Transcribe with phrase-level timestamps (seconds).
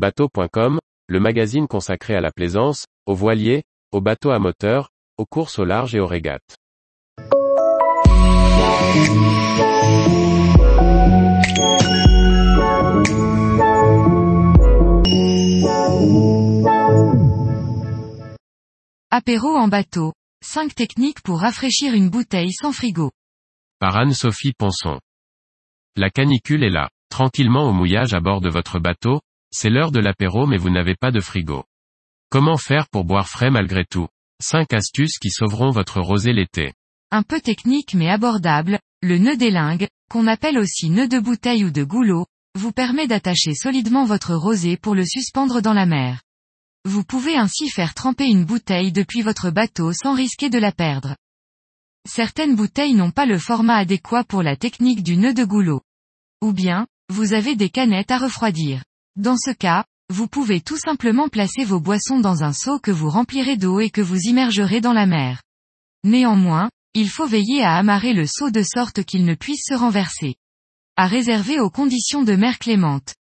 [0.00, 0.78] Bateau.com,
[1.08, 4.88] le magazine consacré à la plaisance, aux voiliers, aux bateaux à moteur,
[5.18, 6.56] aux courses au large et aux régates.
[19.10, 20.14] Apéro en bateau.
[20.42, 23.10] 5 techniques pour rafraîchir une bouteille sans frigo.
[23.78, 24.98] Par Anne-Sophie Ponson.
[25.94, 26.88] La canicule est là.
[27.10, 29.20] Tranquillement au mouillage à bord de votre bateau,
[29.52, 31.64] c'est l'heure de l'apéro mais vous n'avez pas de frigo.
[32.30, 34.08] Comment faire pour boire frais malgré tout?
[34.42, 36.72] 5 astuces qui sauveront votre rosé l'été.
[37.10, 41.70] Un peu technique mais abordable, le nœud d'élingue, qu'on appelle aussi nœud de bouteille ou
[41.70, 42.26] de goulot,
[42.58, 46.20] vous permet d'attacher solidement votre rosé pour le suspendre dans la mer.
[46.84, 51.16] Vous pouvez ainsi faire tremper une bouteille depuis votre bateau sans risquer de la perdre.
[52.08, 55.82] Certaines bouteilles n'ont pas le format adéquat pour la technique du nœud de goulot.
[56.40, 58.82] Ou bien, vous avez des canettes à refroidir.
[59.16, 63.10] Dans ce cas, vous pouvez tout simplement placer vos boissons dans un seau que vous
[63.10, 65.42] remplirez d'eau et que vous immergerez dans la mer.
[66.04, 70.34] Néanmoins, il faut veiller à amarrer le seau de sorte qu'il ne puisse se renverser.
[70.96, 73.14] À réserver aux conditions de mer clémente.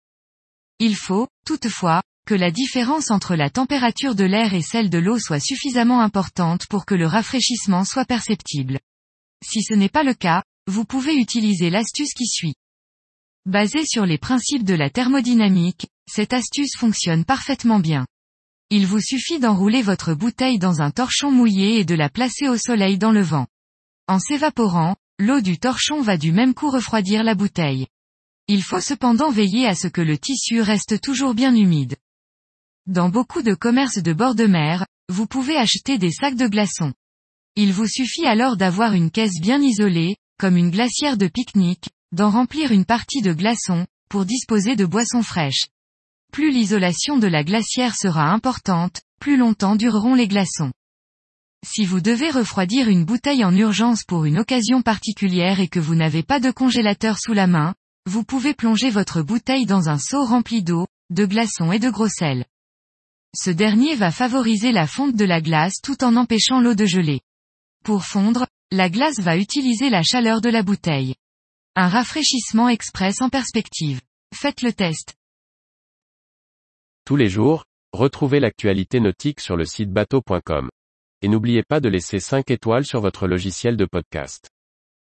[0.80, 5.18] Il faut, toutefois, que la différence entre la température de l'air et celle de l'eau
[5.18, 8.80] soit suffisamment importante pour que le rafraîchissement soit perceptible.
[9.46, 12.56] Si ce n'est pas le cas, vous pouvez utiliser l'astuce qui suit.
[13.48, 18.06] Basée sur les principes de la thermodynamique, cette astuce fonctionne parfaitement bien.
[18.70, 22.58] Il vous suffit d'enrouler votre bouteille dans un torchon mouillé et de la placer au
[22.58, 23.48] soleil dans le vent.
[24.09, 27.88] En s'évaporant, l'eau du torchon va du même coup refroidir la bouteille.
[28.50, 31.95] Il faut cependant veiller à ce que le tissu reste toujours bien humide.
[32.86, 36.92] Dans beaucoup de commerces de bord de mer, vous pouvez acheter des sacs de glaçons.
[37.56, 42.30] Il vous suffit alors d'avoir une caisse bien isolée, comme une glacière de pique-nique, d'en
[42.30, 45.68] remplir une partie de glaçons, pour disposer de boissons fraîches.
[46.32, 50.72] Plus l'isolation de la glacière sera importante, plus longtemps dureront les glaçons.
[51.66, 55.96] Si vous devez refroidir une bouteille en urgence pour une occasion particulière et que vous
[55.96, 57.73] n'avez pas de congélateur sous la main,
[58.06, 62.08] vous pouvez plonger votre bouteille dans un seau rempli d'eau, de glaçons et de gros
[62.08, 62.46] sel.
[63.36, 67.22] Ce dernier va favoriser la fonte de la glace tout en empêchant l'eau de geler.
[67.84, 71.16] Pour fondre, la glace va utiliser la chaleur de la bouteille.
[71.80, 74.02] Un rafraîchissement express en perspective.
[74.33, 75.14] Faites le test.
[77.05, 80.71] Tous les jours, retrouvez l'actualité nautique sur le site bateau.com.
[81.21, 84.49] Et n'oubliez pas de laisser 5 étoiles sur votre logiciel de podcast.